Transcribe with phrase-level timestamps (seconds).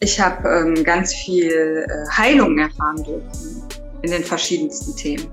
[0.00, 3.62] Ich habe ähm, ganz viel äh, Heilung erfahren dürfen
[4.02, 5.26] in den verschiedensten Themen.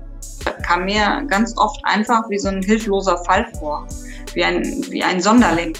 [0.66, 3.86] Kam mir ganz oft einfach wie so ein hilfloser Fall vor,
[4.32, 5.74] wie ein, wie ein Sonderling.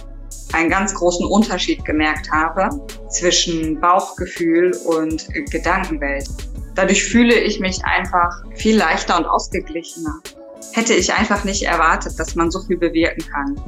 [0.53, 2.69] Einen ganz großen Unterschied gemerkt habe
[3.08, 6.28] zwischen Bauchgefühl und Gedankenwelt.
[6.74, 10.21] Dadurch fühle ich mich einfach viel leichter und ausgeglichener.
[10.72, 13.60] Hätte ich einfach nicht erwartet, dass man so viel bewirken kann.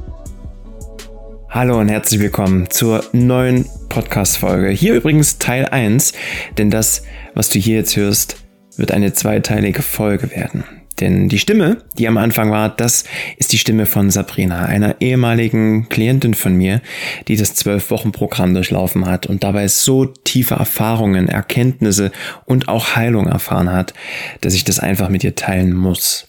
[1.48, 3.66] Hallo und herzlich willkommen zur neuen
[3.96, 4.68] Podcast-Folge.
[4.68, 6.12] Hier übrigens Teil 1,
[6.58, 7.02] denn das,
[7.32, 8.36] was du hier jetzt hörst,
[8.76, 10.64] wird eine zweiteilige Folge werden.
[11.00, 13.04] Denn die Stimme, die am Anfang war, das
[13.38, 16.82] ist die Stimme von Sabrina, einer ehemaligen Klientin von mir,
[17.26, 22.12] die das Zwölf-Wochen-Programm durchlaufen hat und dabei so tiefe Erfahrungen, Erkenntnisse
[22.44, 23.94] und auch Heilung erfahren hat,
[24.42, 26.26] dass ich das einfach mit ihr teilen muss.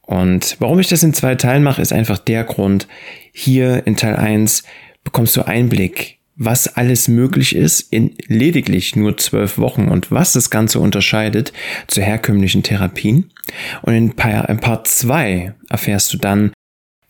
[0.00, 2.88] Und warum ich das in zwei Teilen mache, ist einfach der Grund,
[3.30, 4.62] hier in Teil 1
[5.02, 10.50] bekommst du Einblick was alles möglich ist in lediglich nur zwölf Wochen und was das
[10.50, 11.52] Ganze unterscheidet
[11.86, 13.30] zu herkömmlichen Therapien.
[13.82, 16.52] Und in Part 2 erfährst du dann,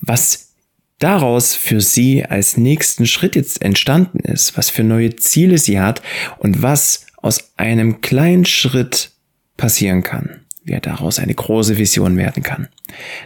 [0.00, 0.55] was
[0.98, 6.02] daraus für sie als nächsten Schritt jetzt entstanden ist, was für neue Ziele sie hat
[6.39, 9.11] und was aus einem kleinen Schritt
[9.56, 12.69] passieren kann, wie daraus eine große Vision werden kann.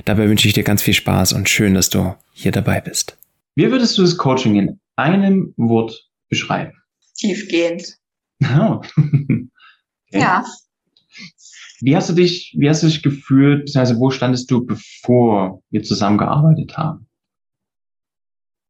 [0.05, 3.19] Dabei wünsche ich dir ganz viel Spaß und schön, dass du hier dabei bist.
[3.57, 6.73] Wie würdest du das Coaching in einem Wort beschreiben?
[7.17, 7.97] Tiefgehend.
[8.43, 8.81] Oh.
[8.97, 9.49] okay.
[10.11, 10.45] Ja.
[11.81, 15.83] Wie hast du dich, wie hast du dich gefühlt, beziehungsweise wo standest du, bevor wir
[15.83, 17.09] zusammengearbeitet haben?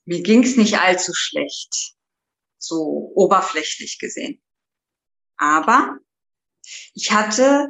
[0.05, 1.95] Mir ging es nicht allzu schlecht,
[2.59, 4.41] so oberflächlich gesehen.
[5.37, 5.99] Aber
[6.95, 7.69] ich hatte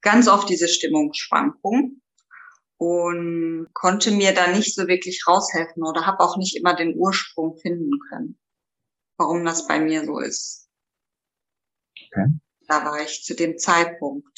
[0.00, 2.01] ganz oft diese Stimmungsschwankungen
[2.82, 7.56] und konnte mir da nicht so wirklich raushelfen oder habe auch nicht immer den Ursprung
[7.56, 8.36] finden können,
[9.18, 10.68] warum das bei mir so ist.
[11.94, 12.26] Okay.
[12.66, 14.36] Da war ich zu dem Zeitpunkt.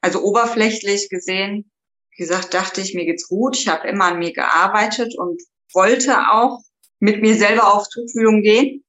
[0.00, 1.72] Also oberflächlich gesehen,
[2.12, 3.56] wie gesagt, dachte ich, mir geht's gut.
[3.56, 5.42] Ich habe immer an mir gearbeitet und
[5.72, 6.60] wollte auch
[7.00, 8.84] mit mir selber auf Tuchfühlung gehen,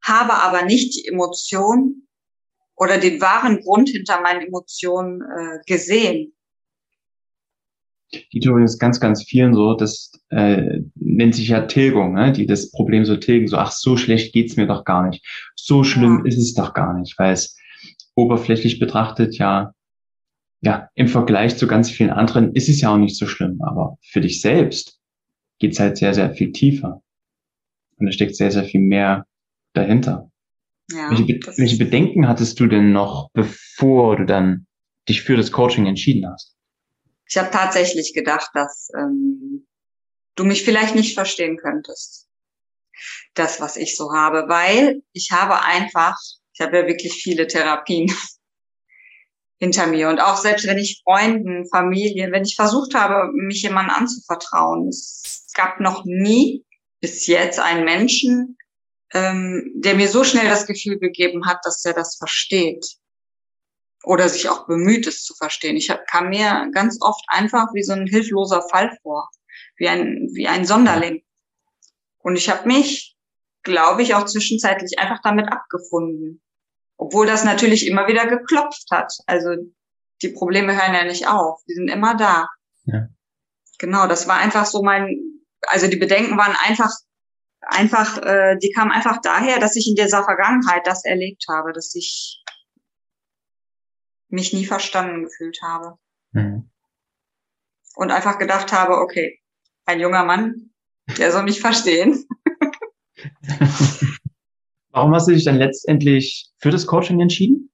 [0.00, 2.06] habe aber nicht die Emotion
[2.76, 6.36] oder den wahren Grund hinter meinen Emotionen äh, gesehen
[8.32, 12.32] die Theorie ist ganz, ganz vielen so, das äh, nennt sich ja Tilgung, ne?
[12.32, 15.24] die das Problem so tilgen, so, ach, so schlecht geht's mir doch gar nicht.
[15.56, 16.28] So schlimm ja.
[16.28, 17.56] ist es doch gar nicht, weil es
[18.14, 19.72] oberflächlich betrachtet ja,
[20.60, 23.98] ja, im Vergleich zu ganz vielen anderen ist es ja auch nicht so schlimm, aber
[24.00, 25.00] für dich selbst
[25.58, 27.02] geht's halt sehr, sehr viel tiefer.
[27.96, 29.26] Und da steckt sehr, sehr viel mehr
[29.72, 30.30] dahinter.
[30.90, 34.66] Ja, welche, Be welche Bedenken hattest du denn noch, bevor du dann
[35.08, 36.56] dich für das Coaching entschieden hast?
[37.32, 39.66] Ich habe tatsächlich gedacht, dass ähm,
[40.34, 42.28] du mich vielleicht nicht verstehen könntest.
[43.32, 46.18] Das, was ich so habe, weil ich habe einfach,
[46.52, 48.14] ich habe ja wirklich viele Therapien
[49.58, 53.96] hinter mir und auch selbst wenn ich Freunden, Familie, wenn ich versucht habe, mich jemandem
[53.96, 56.66] anzuvertrauen, es gab noch nie
[57.00, 58.58] bis jetzt einen Menschen,
[59.14, 62.98] ähm, der mir so schnell das Gefühl gegeben hat, dass er das versteht
[64.04, 65.76] oder sich auch bemüht, es zu verstehen.
[65.76, 69.28] Ich hab, kam mir ganz oft einfach wie so ein hilfloser Fall vor,
[69.76, 71.22] wie ein, wie ein Sonderling.
[72.18, 73.16] Und ich habe mich,
[73.62, 76.42] glaube ich, auch zwischenzeitlich einfach damit abgefunden.
[76.96, 79.12] Obwohl das natürlich immer wieder geklopft hat.
[79.26, 79.50] Also
[80.22, 82.48] die Probleme hören ja nicht auf, die sind immer da.
[82.84, 83.08] Ja.
[83.78, 85.18] Genau, das war einfach so mein,
[85.66, 86.90] also die Bedenken waren einfach,
[87.62, 91.94] einfach, äh, die kamen einfach daher, dass ich in dieser Vergangenheit das erlebt habe, dass
[91.96, 92.41] ich
[94.32, 95.98] mich nie verstanden gefühlt habe.
[96.32, 96.70] Mhm.
[97.94, 99.38] Und einfach gedacht habe, okay,
[99.84, 100.70] ein junger Mann,
[101.18, 102.26] der soll mich verstehen.
[104.90, 107.70] Warum hast du dich dann letztendlich für das Coaching entschieden?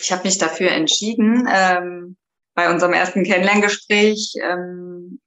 [0.00, 1.48] Ich habe mich dafür entschieden.
[1.52, 2.16] Ähm,
[2.54, 5.20] bei unserem ersten Kennenlerngespräch ähm,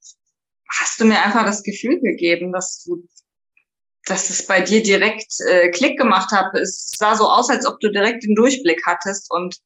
[0.70, 3.08] hast du mir einfach das Gefühl gegeben, dass du,
[4.06, 6.54] dass es bei dir direkt äh, Klick gemacht hat.
[6.56, 9.58] Es sah so aus, als ob du direkt den Durchblick hattest und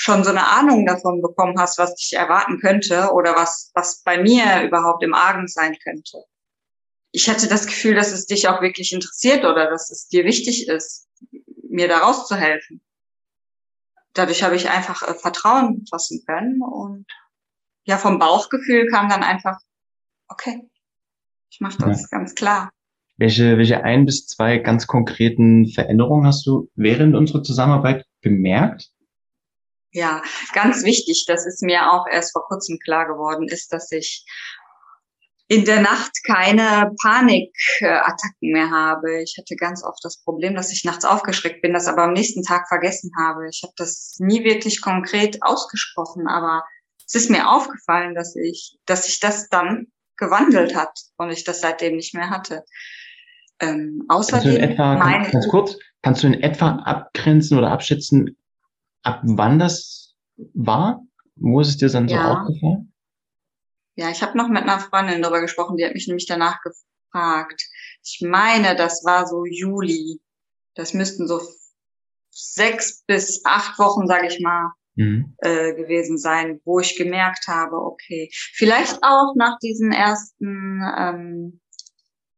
[0.00, 4.16] schon so eine Ahnung davon bekommen hast, was dich erwarten könnte oder was, was bei
[4.16, 6.24] mir überhaupt im Argen sein könnte.
[7.12, 10.68] Ich hatte das Gefühl, dass es dich auch wirklich interessiert oder dass es dir wichtig
[10.68, 11.06] ist,
[11.68, 12.80] mir da rauszuhelfen.
[14.14, 17.04] Dadurch habe ich einfach äh, Vertrauen fassen können und
[17.84, 19.58] ja, vom Bauchgefühl kam dann einfach,
[20.28, 20.62] okay,
[21.50, 22.18] ich mache das ja.
[22.18, 22.70] ganz klar.
[23.18, 28.90] Welche, welche ein bis zwei ganz konkreten Veränderungen hast du während unserer Zusammenarbeit bemerkt?
[29.92, 30.22] Ja,
[30.54, 34.24] ganz wichtig, das ist mir auch erst vor kurzem klar geworden, ist, dass ich
[35.48, 39.20] in der Nacht keine Panikattacken mehr habe.
[39.20, 42.44] Ich hatte ganz oft das Problem, dass ich nachts aufgeschreckt bin, das aber am nächsten
[42.44, 43.48] Tag vergessen habe.
[43.50, 46.62] Ich habe das nie wirklich konkret ausgesprochen, aber
[47.04, 51.60] es ist mir aufgefallen, dass ich, dass sich das dann gewandelt hat und ich das
[51.60, 52.62] seitdem nicht mehr hatte.
[53.58, 57.72] Ähm, außerdem kannst du in etwa, meine, ganz kurz, kannst du in etwa abgrenzen oder
[57.72, 58.36] abschätzen,
[59.02, 60.14] ab wann das
[60.54, 61.00] war?
[61.36, 62.22] Wo ist es dir dann ja.
[62.22, 62.92] so aufgefallen?
[63.96, 67.62] Ja, ich habe noch mit einer Freundin darüber gesprochen, die hat mich nämlich danach gefragt.
[68.02, 70.20] Ich meine, das war so Juli.
[70.74, 71.40] Das müssten so
[72.30, 75.34] sechs bis acht Wochen, sage ich mal, mhm.
[75.38, 81.60] äh, gewesen sein, wo ich gemerkt habe, okay, vielleicht auch nach diesen ersten ähm,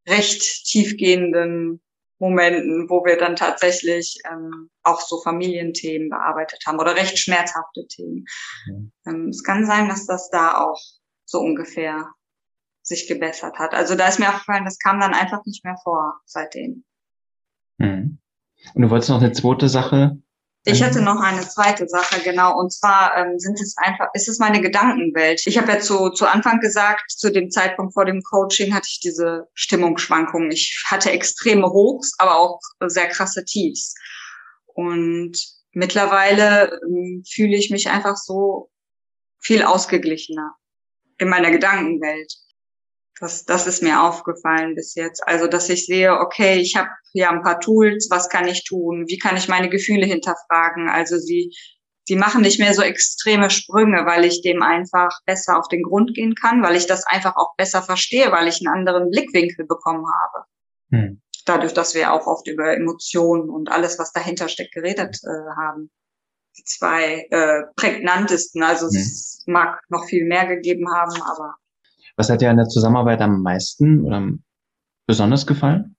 [0.07, 1.81] recht tiefgehenden
[2.23, 8.25] Momenten, wo wir dann tatsächlich ähm, auch so Familienthemen bearbeitet haben oder recht schmerzhafte Themen.
[8.67, 8.91] Mhm.
[9.05, 10.79] Ähm, es kann sein, dass das da auch
[11.25, 12.07] so ungefähr
[12.81, 13.73] sich gebessert hat.
[13.73, 16.85] Also da ist mir aufgefallen, das kam dann einfach nicht mehr vor seitdem.
[17.77, 18.19] Mhm.
[18.73, 20.17] Und du wolltest noch eine zweite Sache
[20.65, 24.39] ich hatte noch eine zweite Sache, genau, und zwar ähm, sind es einfach, ist es
[24.39, 25.41] meine Gedankenwelt.
[25.45, 29.01] Ich habe ja zu, zu Anfang gesagt, zu dem Zeitpunkt vor dem Coaching hatte ich
[29.01, 30.51] diese Stimmungsschwankungen.
[30.51, 33.93] Ich hatte extreme Hochs, aber auch sehr krasse Tiefs.
[34.67, 35.37] Und
[35.73, 38.69] mittlerweile ähm, fühle ich mich einfach so
[39.39, 40.55] viel ausgeglichener
[41.17, 42.33] in meiner Gedankenwelt.
[43.23, 45.25] Das, das ist mir aufgefallen bis jetzt.
[45.25, 49.05] Also, dass ich sehe, okay, ich habe hier ein paar Tools, was kann ich tun?
[49.07, 50.89] Wie kann ich meine Gefühle hinterfragen?
[50.89, 51.55] Also sie,
[52.03, 56.13] sie machen nicht mehr so extreme Sprünge, weil ich dem einfach besser auf den Grund
[56.13, 60.03] gehen kann, weil ich das einfach auch besser verstehe, weil ich einen anderen Blickwinkel bekommen
[60.05, 60.45] habe.
[60.91, 61.21] Hm.
[61.45, 65.89] Dadurch, dass wir auch oft über Emotionen und alles, was dahinter steckt, geredet äh, haben.
[66.57, 68.63] Die zwei äh, prägnantesten.
[68.63, 68.97] Also hm.
[68.97, 71.55] es mag noch viel mehr gegeben haben, aber
[72.15, 74.29] was hat dir an der Zusammenarbeit am meisten oder
[75.07, 75.95] besonders gefallen?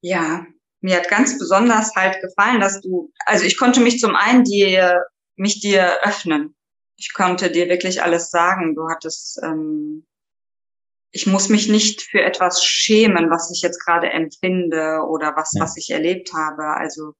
[0.00, 0.46] Ja,
[0.80, 5.04] mir hat ganz besonders halt gefallen, dass du, also ich konnte mich zum einen dir,
[5.36, 6.56] mich dir öffnen.
[6.96, 8.74] Ich konnte dir wirklich alles sagen.
[8.74, 10.06] Du hattest, ähm,
[11.12, 15.62] ich muss mich nicht für etwas schämen, was ich jetzt gerade empfinde oder was, ja.
[15.62, 16.64] was ich erlebt habe.
[16.64, 17.14] Also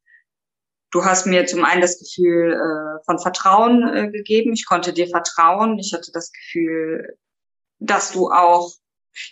[0.90, 4.54] du hast mir zum einen das Gefühl äh, von Vertrauen äh, gegeben.
[4.54, 5.78] Ich konnte dir vertrauen.
[5.78, 7.16] Ich hatte das Gefühl,
[7.86, 8.72] dass du auch,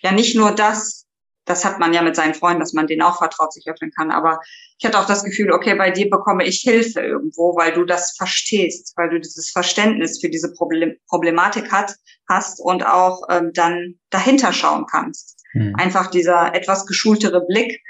[0.03, 1.07] ja nicht nur das,
[1.45, 4.11] das hat man ja mit seinen Freunden, dass man denen auch vertraut sich öffnen kann,
[4.11, 4.41] aber
[4.79, 8.15] ich hatte auch das Gefühl, okay, bei dir bekomme ich Hilfe irgendwo, weil du das
[8.17, 11.95] verstehst, weil du dieses Verständnis für diese Problem Problematik hat,
[12.29, 15.45] hast und auch ähm, dann dahinter schauen kannst.
[15.53, 15.75] Mhm.
[15.77, 17.83] Einfach dieser etwas geschultere Blick.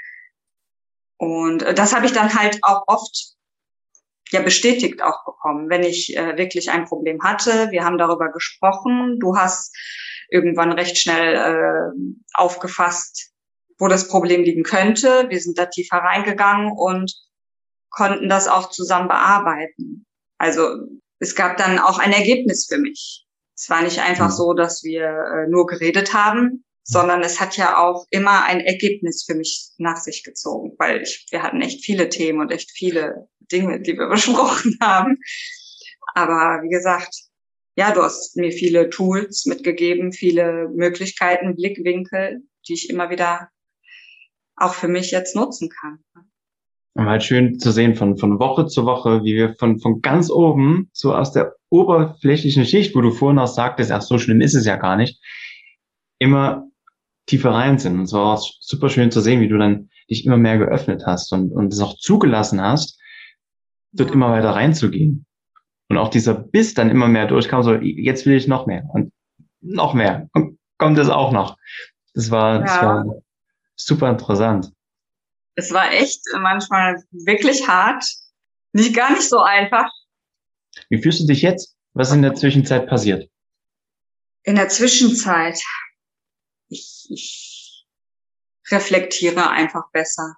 [1.17, 3.35] Und äh, das habe ich dann halt auch oft
[4.31, 7.69] ja bestätigt auch bekommen, wenn ich äh, wirklich ein Problem hatte.
[7.71, 9.19] Wir haben darüber gesprochen.
[9.19, 9.75] Du hast
[10.31, 13.31] irgendwann recht schnell äh, aufgefasst,
[13.77, 15.27] wo das Problem liegen könnte.
[15.29, 17.13] Wir sind da tiefer reingegangen und
[17.89, 20.05] konnten das auch zusammen bearbeiten.
[20.37, 20.77] Also
[21.19, 23.25] es gab dann auch ein Ergebnis für mich.
[23.55, 24.33] Es war nicht einfach mhm.
[24.33, 29.23] so, dass wir äh, nur geredet haben, sondern es hat ja auch immer ein Ergebnis
[29.27, 33.27] für mich nach sich gezogen, weil ich, wir hatten echt viele Themen und echt viele
[33.39, 35.19] Dinge, die wir besprochen haben.
[36.15, 37.13] Aber wie gesagt,
[37.75, 43.49] ja, du hast mir viele Tools mitgegeben, viele Möglichkeiten, Blickwinkel, die ich immer wieder
[44.55, 45.99] auch für mich jetzt nutzen kann.
[46.93, 50.29] Und halt schön zu sehen von, von Woche zu Woche, wie wir von, von ganz
[50.29, 54.55] oben, so aus der oberflächlichen Schicht, wo du vorhin auch sagtest, ach, so schlimm ist
[54.55, 55.21] es ja gar nicht,
[56.19, 56.67] immer
[57.27, 57.97] tiefer rein sind.
[57.97, 61.03] Und es war auch super schön zu sehen, wie du dann dich immer mehr geöffnet
[61.05, 62.99] hast und, und es auch zugelassen hast,
[63.93, 65.25] dort immer weiter reinzugehen.
[65.91, 69.11] Und auch dieser Biss dann immer mehr durchkam, so, jetzt will ich noch mehr und
[69.59, 70.29] noch mehr.
[70.31, 71.57] Und kommt es auch noch.
[72.13, 72.61] Das war, ja.
[72.61, 73.05] das war
[73.75, 74.71] super interessant.
[75.55, 78.05] Es war echt manchmal wirklich hart.
[78.71, 79.91] Nicht gar nicht so einfach.
[80.87, 81.75] Wie fühlst du dich jetzt?
[81.91, 83.29] Was ist in der Zwischenzeit passiert?
[84.43, 85.61] In der Zwischenzeit,
[86.69, 87.85] ich, ich
[88.69, 90.35] reflektiere einfach besser,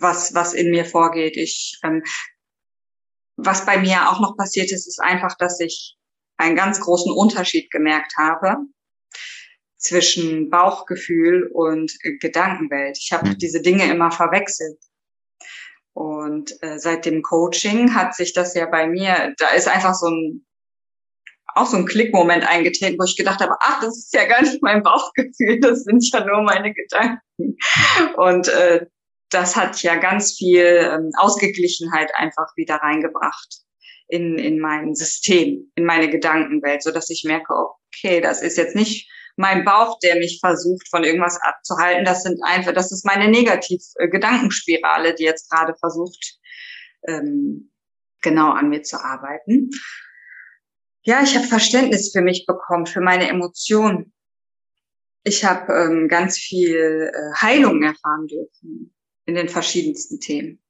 [0.00, 1.36] was, was in mir vorgeht.
[1.36, 2.02] Ich ähm,
[3.36, 5.96] was bei mir auch noch passiert ist, ist einfach, dass ich
[6.36, 8.56] einen ganz großen Unterschied gemerkt habe
[9.76, 12.98] zwischen Bauchgefühl und Gedankenwelt.
[12.98, 13.38] Ich habe mhm.
[13.38, 14.78] diese Dinge immer verwechselt.
[15.92, 20.08] Und äh, seit dem Coaching hat sich das ja bei mir, da ist einfach so
[20.08, 20.44] ein
[21.54, 24.60] auch so ein Klickmoment eingetreten, wo ich gedacht habe, ach, das ist ja gar nicht
[24.62, 27.20] mein Bauchgefühl, das sind ja nur meine Gedanken.
[28.16, 28.86] Und äh,
[29.34, 33.64] das hat ja ganz viel ähm, Ausgeglichenheit einfach wieder reingebracht
[34.08, 38.76] in, in mein System, in meine Gedankenwelt, so dass ich merke, okay, das ist jetzt
[38.76, 42.04] nicht mein Bauch, der mich versucht, von irgendwas abzuhalten.
[42.04, 46.38] Das sind einfach, das ist meine Negativ-Gedankenspirale, die jetzt gerade versucht,
[47.08, 47.72] ähm,
[48.22, 49.70] genau an mir zu arbeiten.
[51.02, 54.12] Ja, ich habe Verständnis für mich bekommen, für meine Emotionen.
[55.24, 58.93] Ich habe ähm, ganz viel äh, Heilung erfahren dürfen
[59.26, 60.60] in den verschiedensten Themen.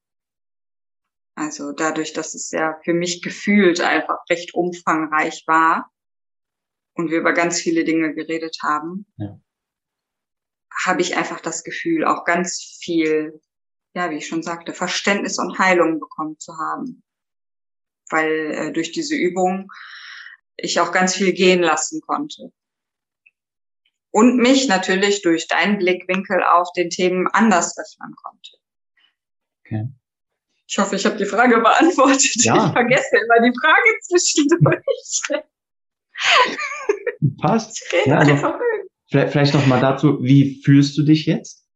[1.34, 5.90] Also dadurch, dass es ja für mich gefühlt einfach recht umfangreich war
[6.94, 9.40] und wir über ganz viele Dinge geredet haben, ja.
[10.84, 13.40] habe ich einfach das Gefühl, auch ganz viel,
[13.94, 17.02] ja, wie ich schon sagte, Verständnis und Heilung bekommen zu haben.
[18.11, 19.73] Weil äh, durch diese Übung
[20.56, 22.52] ich auch ganz viel gehen lassen konnte.
[24.14, 28.50] Und mich natürlich durch deinen Blickwinkel auf den Themen anders öffnen konnte.
[29.59, 29.88] Okay.
[30.68, 32.44] Ich hoffe, ich habe die Frage beantwortet.
[32.44, 32.68] Ja.
[32.68, 35.42] Ich vergesse immer die Frage zwischendurch.
[37.42, 37.85] Passt.
[38.06, 38.54] Ja, also,
[39.11, 41.66] vielleicht, vielleicht noch mal dazu, wie fühlst du dich jetzt?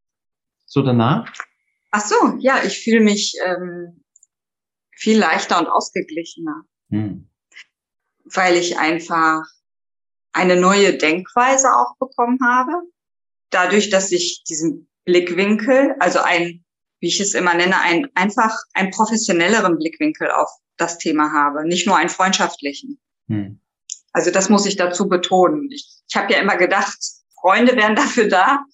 [0.64, 1.32] So danach?
[1.90, 4.04] Ach so, ja, ich fühle mich ähm,
[4.92, 6.62] viel leichter und ausgeglichener.
[6.90, 7.28] Hm.
[8.26, 9.42] Weil ich einfach
[10.32, 12.72] eine neue Denkweise auch bekommen habe.
[13.50, 16.64] Dadurch, dass ich diesen Blickwinkel, also ein
[17.00, 21.86] wie ich es immer nenne, ein, einfach einen professionelleren Blickwinkel auf das Thema habe, nicht
[21.86, 22.98] nur einen freundschaftlichen.
[23.28, 23.60] Hm.
[24.12, 25.68] Also das muss ich dazu betonen.
[25.70, 26.98] Ich, ich habe ja immer gedacht,
[27.40, 28.64] Freunde wären dafür da,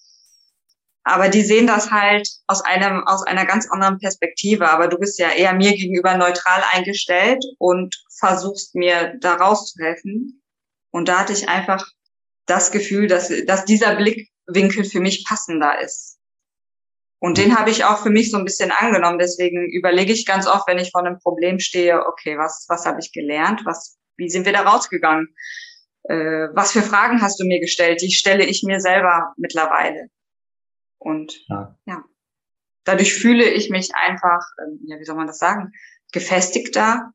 [1.03, 4.69] aber die sehen das halt aus einem aus einer ganz anderen Perspektive.
[4.69, 10.41] Aber du bist ja eher mir gegenüber neutral eingestellt und versuchst mir da rauszuhelfen.
[10.95, 11.85] Und da hatte ich einfach
[12.45, 16.21] das Gefühl, dass dass dieser Blickwinkel für mich passender ist.
[17.19, 19.19] Und den habe ich auch für mich so ein bisschen angenommen.
[19.19, 23.01] Deswegen überlege ich ganz oft, wenn ich vor einem Problem stehe, okay, was, was habe
[23.01, 23.63] ich gelernt?
[23.65, 25.35] Was, wie sind wir da rausgegangen?
[26.03, 28.01] Äh, was für Fragen hast du mir gestellt?
[28.01, 30.07] Die stelle ich mir selber mittlerweile.
[30.97, 32.05] Und ja, ja.
[32.85, 35.73] dadurch fühle ich mich einfach, äh, ja, wie soll man das sagen,
[36.13, 37.11] gefestigter,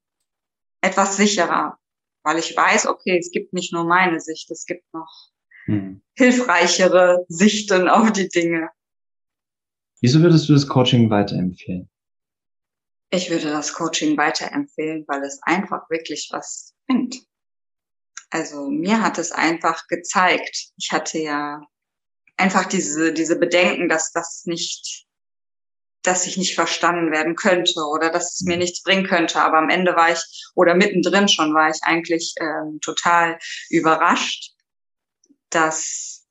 [0.82, 1.79] etwas sicherer,
[2.22, 5.30] weil ich weiß, okay, es gibt nicht nur meine Sicht, es gibt noch
[5.66, 6.02] hm.
[6.14, 8.68] hilfreichere Sichten auf die Dinge.
[10.00, 11.88] Wieso würdest du das Coaching weiterempfehlen?
[13.10, 17.16] Ich würde das Coaching weiterempfehlen, weil es einfach wirklich was bringt.
[18.30, 20.70] Also mir hat es einfach gezeigt.
[20.76, 21.60] Ich hatte ja
[22.36, 25.06] einfach diese, diese Bedenken, dass das nicht,
[26.02, 28.60] dass ich nicht verstanden werden könnte oder dass es mir mhm.
[28.60, 29.42] nichts bringen könnte.
[29.42, 33.38] Aber am Ende war ich, oder mittendrin schon war ich eigentlich ähm, total
[33.68, 34.52] überrascht,
[35.50, 36.26] dass,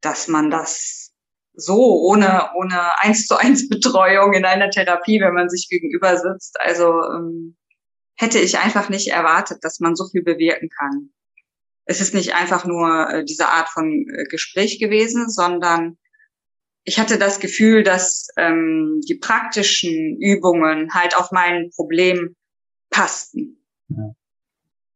[0.00, 1.12] dass man das
[1.54, 6.58] so ohne, ohne eins zu eins Betreuung in einer Therapie, wenn man sich gegenüber sitzt.
[6.60, 7.56] Also ähm,
[8.16, 11.10] hätte ich einfach nicht erwartet, dass man so viel bewirken kann.
[11.84, 15.98] Es ist nicht einfach nur äh, diese Art von äh, Gespräch gewesen, sondern
[16.88, 22.34] ich hatte das Gefühl, dass ähm, die praktischen Übungen halt auf mein Problem
[22.90, 23.62] passten.
[23.88, 24.14] Ja.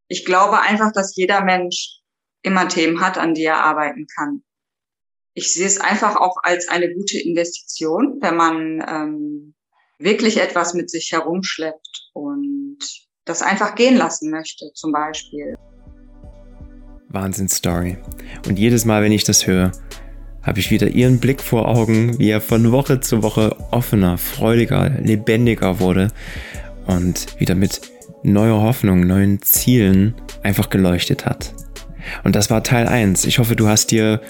[0.09, 2.01] Ich glaube einfach, dass jeder Mensch
[2.43, 4.43] immer Themen hat, an die er arbeiten kann
[5.35, 9.55] ich sehe es einfach auch als eine gute Investition, wenn man ähm,
[9.99, 12.79] wirklich etwas mit sich herumschleppt und
[13.25, 15.55] das einfach gehen lassen möchte, zum Beispiel.
[17.09, 17.99] Wahnsinn-Story.
[18.47, 19.73] Und jedes Mal, wenn ich das höre,
[20.43, 24.91] habe ich wieder ihren Blick vor Augen, wie er von Woche zu Woche offener, freudiger,
[24.91, 26.09] lebendiger wurde
[26.87, 27.81] und wieder mit
[28.23, 31.55] neuer Hoffnung, neuen Zielen einfach geleuchtet hat.
[32.25, 33.25] Und das war Teil 1.
[33.27, 34.21] Ich hoffe, du hast dir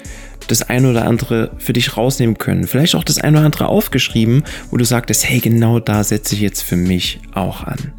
[0.47, 2.67] das eine oder andere für dich rausnehmen können.
[2.67, 6.41] Vielleicht auch das eine oder andere aufgeschrieben, wo du sagtest, hey, genau da setze ich
[6.41, 7.93] jetzt für mich auch an.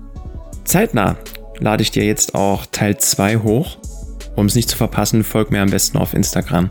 [0.64, 1.16] Zeitnah
[1.58, 3.78] lade ich dir jetzt auch Teil 2 hoch.
[4.36, 6.70] Um es nicht zu verpassen, folg mir am besten auf Instagram,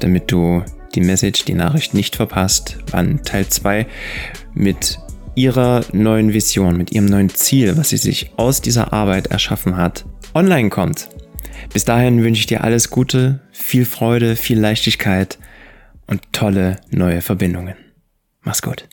[0.00, 0.62] damit du
[0.94, 3.86] die Message, die Nachricht nicht verpasst, wann Teil 2
[4.54, 4.98] mit
[5.34, 10.04] ihrer neuen Vision, mit ihrem neuen Ziel, was sie sich aus dieser Arbeit erschaffen hat,
[10.34, 11.08] online kommt.
[11.72, 15.38] Bis dahin wünsche ich dir alles Gute, viel Freude, viel Leichtigkeit
[16.06, 17.76] und tolle neue Verbindungen.
[18.42, 18.88] Mach's gut.